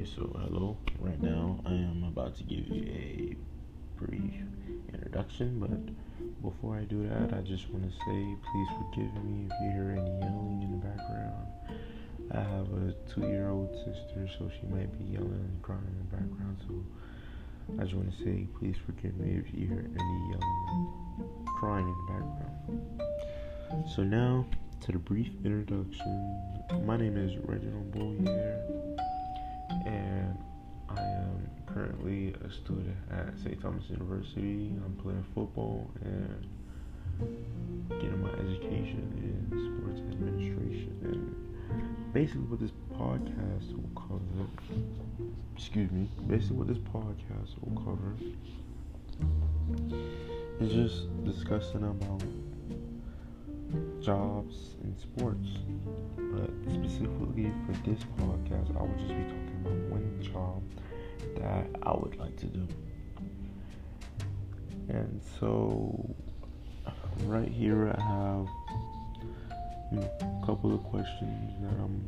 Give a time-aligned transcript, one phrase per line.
[0.00, 0.78] Okay, so hello.
[0.98, 3.36] Right now, I am about to give you a
[4.02, 4.32] brief
[4.94, 9.52] introduction, but before I do that, I just want to say please forgive me if
[9.60, 11.46] you hear any yelling in the background.
[12.32, 15.98] I have a two year old sister, so she might be yelling and crying in
[15.98, 16.82] the background, so
[17.78, 20.88] I just want to say please forgive me if you hear any yelling
[21.18, 23.90] and crying in the background.
[23.94, 24.46] So, now
[24.80, 26.64] to the brief introduction.
[26.86, 28.80] My name is Reginald Boyer
[29.86, 30.38] and
[30.88, 33.60] I am currently a student at St.
[33.60, 34.72] Thomas University.
[34.84, 36.46] I'm playing football and
[37.90, 40.96] getting my education in sports administration.
[41.02, 44.48] And basically, what this podcast will cover,
[45.56, 48.16] excuse me, basically, what this podcast will cover
[50.60, 52.22] is just discussing about
[54.02, 55.48] jobs in sports.
[56.16, 59.49] But specifically for this podcast, I will just be talking
[60.40, 60.62] job
[61.36, 62.66] that I would like to do.
[64.88, 66.14] And so,
[67.24, 68.46] right here, I have
[69.92, 72.04] a couple of questions that I'm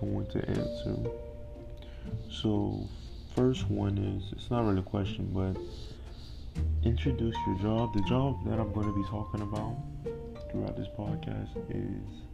[0.00, 0.96] going to answer.
[2.30, 2.88] So,
[3.34, 5.56] first one is it's not really a question, but
[6.84, 7.94] introduce your job.
[7.94, 9.76] The job that I'm going to be talking about
[10.50, 12.25] throughout this podcast is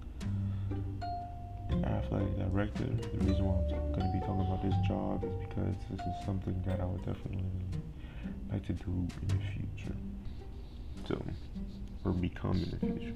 [1.84, 2.84] athletic director.
[2.84, 6.24] The reason why I'm going to be talking about this job is because this is
[6.24, 7.44] something that I would definitely
[8.50, 9.96] like to do in the future.
[11.08, 11.22] So,
[12.04, 13.14] or become in the future.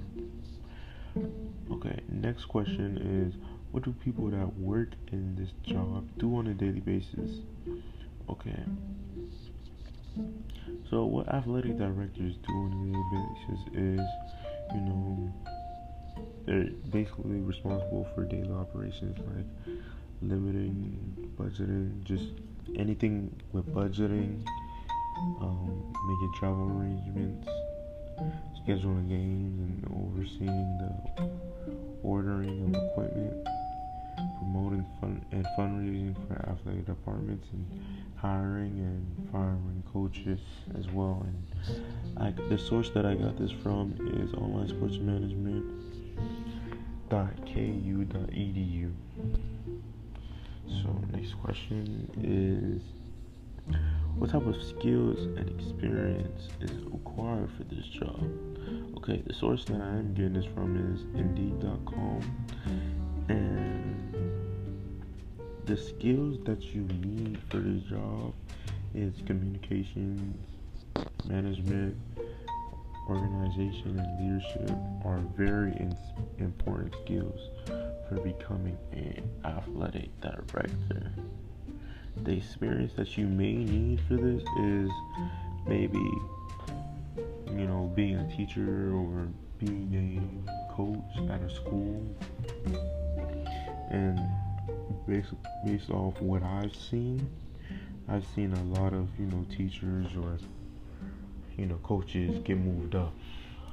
[1.70, 3.34] Okay, next question is
[3.72, 7.40] what do people that work in this job do on a daily basis?
[8.28, 8.58] Okay.
[10.90, 14.06] So, what athletic directors do on a daily basis is,
[14.74, 15.32] you know,
[16.46, 19.76] they're basically responsible for daily operations like
[20.22, 22.24] limiting, budgeting, just
[22.76, 24.44] anything with budgeting,
[25.40, 27.48] um, making travel arrangements,
[28.62, 31.30] scheduling games, and overseeing the
[32.02, 33.48] ordering of equipment,
[34.38, 37.66] promoting fun and fundraising for athletic departments, and
[38.16, 40.40] hiring and firing coaches
[40.78, 41.26] as well.
[41.26, 45.86] And I, the source that I got this from is Online Sports Management
[47.10, 48.92] ku.edu.
[50.68, 52.82] So next question is
[54.18, 58.28] what type of skills and experience is required for this job?
[58.96, 62.20] Okay, the source that I am getting this from is indeed.com
[63.28, 63.96] and
[65.66, 68.32] the skills that you need for this job
[68.94, 70.38] is communication,
[71.26, 71.96] management,
[73.08, 75.96] organization and leadership are very in-
[76.38, 77.50] important skills
[78.08, 81.12] for becoming an athletic director.
[82.24, 84.90] The experience that you may need for this is
[85.66, 86.10] maybe,
[87.50, 89.28] you know, being a teacher or
[89.58, 92.02] being a coach at a school.
[93.90, 94.20] And
[95.06, 95.32] based,
[95.64, 97.28] based off what I've seen,
[98.08, 100.38] I've seen a lot of, you know, teachers or
[101.56, 103.12] you know, coaches get moved up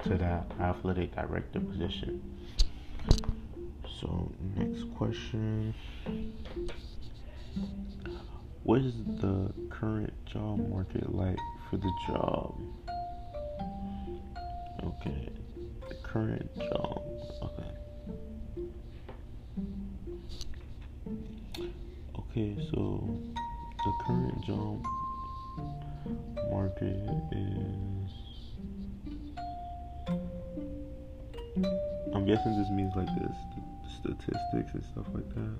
[0.04, 2.22] to that athletic director position.
[4.00, 5.74] So, next question
[8.64, 11.36] What is the current job market like
[11.68, 12.54] for the job?
[14.82, 15.28] Okay,
[15.88, 17.02] the current job.
[17.42, 17.70] Okay.
[22.18, 23.20] Okay, so
[23.84, 24.82] the current job
[26.50, 26.96] market
[27.32, 28.10] is.
[32.14, 33.36] I'm guessing this means like this
[33.98, 35.58] statistics and stuff like that.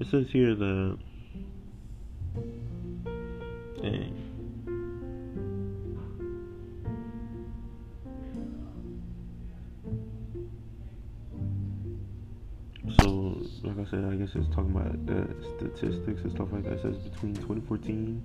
[0.00, 0.98] It says here that.
[3.80, 4.21] Dang.
[13.86, 15.26] I said, I guess it's talking about the
[15.56, 16.74] statistics and stuff like that.
[16.74, 18.22] It says between 2014,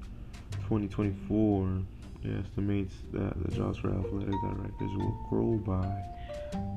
[0.63, 1.81] 2024,
[2.23, 6.03] it estimates that the jobs for athletic directors will grow by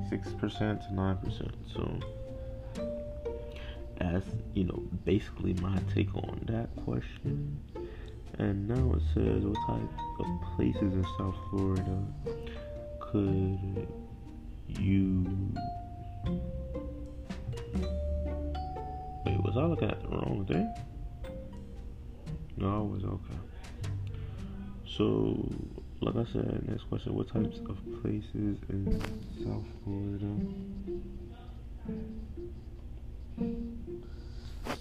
[0.09, 0.47] 6% to
[0.93, 1.51] 9%.
[1.73, 1.99] So,
[3.99, 4.23] as
[4.53, 7.59] you know, basically my take on that question.
[8.39, 9.89] And now it says, what type
[10.19, 12.03] of places in South Florida
[12.99, 13.87] could
[14.67, 15.23] you?
[19.25, 20.73] Wait, was I looking at the wrong thing?
[22.57, 23.39] No, I was okay.
[24.97, 25.47] So,
[26.01, 29.01] like I said, next question: What types of places in
[29.43, 30.31] South Florida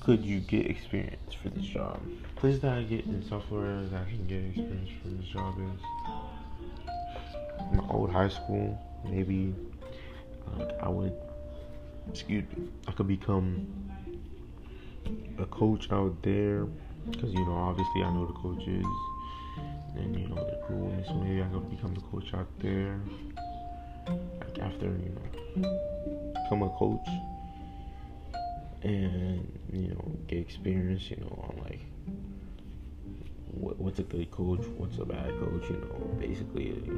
[0.00, 2.00] could you get experience for this job?
[2.36, 5.54] Places that I get in South Florida that I can get experience for this job
[5.58, 5.80] is
[7.76, 8.78] my old high school.
[9.04, 9.54] Maybe
[10.58, 11.14] like I would,
[12.10, 13.66] excuse me, I could become
[15.38, 16.66] a coach out there
[17.10, 18.86] because you know obviously I know the coaches
[19.96, 23.00] and you know they're cool so maybe I could become the coach out there
[24.06, 25.68] like after you know
[26.44, 27.08] become a coach
[28.84, 31.80] and you know get experience you know on like
[33.52, 36.92] what, what's a good coach what's a bad coach you know basically you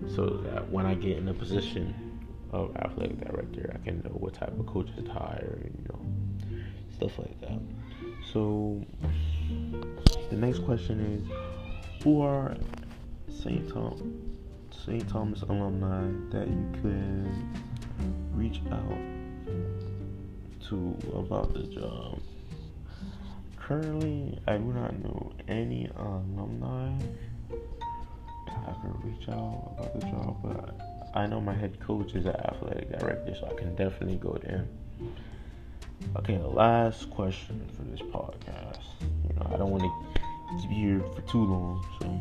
[0.00, 1.94] know so that when I get in a position
[2.52, 6.00] of athletic director I can know what type of coaches to hire you know
[6.94, 7.60] stuff like that
[8.32, 8.80] so
[10.30, 12.56] the next question is who are
[13.28, 13.68] St.
[13.68, 14.22] Tom
[14.70, 15.08] St.
[15.08, 17.52] Thomas alumni that you can
[18.32, 19.16] reach out
[20.68, 22.20] to about the job.
[23.58, 26.92] Currently, I do not know any alumni
[28.66, 32.36] I can reach out about the job, but I know my head coach is an
[32.36, 34.66] athletic director, so I can definitely go there.
[36.16, 38.82] Okay, the last question for this podcast.
[39.28, 42.20] You know, I don't want to be here for too long, so.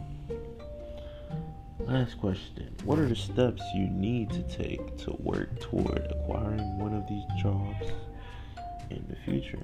[1.86, 2.74] Last question.
[2.84, 7.24] What are the steps you need to take to work toward acquiring one of these
[7.42, 7.92] jobs
[8.90, 9.60] in the future?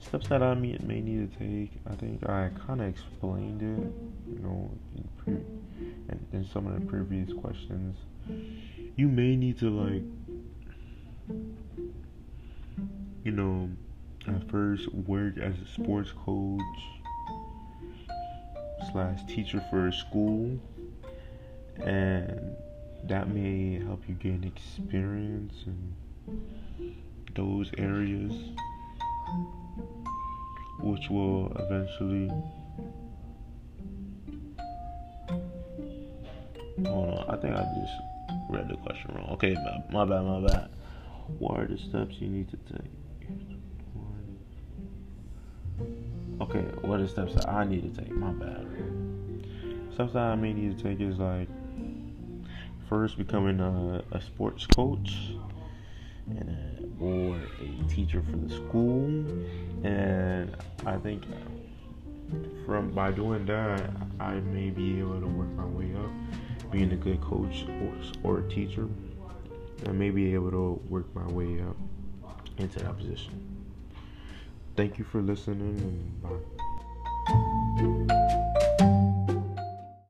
[0.00, 4.32] Steps that I may, may need to take, I think I kind of explained it,
[4.32, 5.34] you know, in, pre-
[6.08, 7.96] in, in some of the previous questions.
[8.96, 10.02] You may need to, like,
[13.24, 13.70] you know,
[14.26, 16.60] at first work as a sports coach
[18.90, 20.58] slash teacher for a school,
[21.80, 22.56] and
[23.04, 25.94] that may help you gain experience in
[27.34, 28.32] those areas,
[30.80, 32.28] which will eventually.
[36.86, 37.94] Hold on, I think I just
[38.50, 39.30] read the question wrong.
[39.32, 39.54] Okay,
[39.92, 40.68] my, bad, my bad.
[41.38, 42.90] What are the steps you need to take?
[46.40, 48.10] Okay, what are the steps that I need to take?
[48.10, 48.66] My bad.
[49.94, 51.48] Steps that I may need to take is like
[52.88, 55.30] first becoming a, a sports coach
[56.28, 59.06] and a, or a teacher for the school,
[59.84, 60.56] and
[60.86, 61.24] I think
[62.66, 63.90] from by doing that,
[64.20, 67.64] I may be able to work my way up, being a good coach
[68.22, 68.88] or, or a teacher.
[69.86, 71.76] I may be able to work my way up
[72.58, 73.52] into that position.
[74.76, 76.62] Thank you for listening and bye.